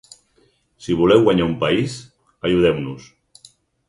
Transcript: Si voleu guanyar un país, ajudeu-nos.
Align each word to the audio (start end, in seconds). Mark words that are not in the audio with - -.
Si 0.85 0.95
voleu 1.01 1.19
guanyar 1.27 1.45
un 1.49 1.53
país, 1.65 1.97
ajudeu-nos. 2.49 3.07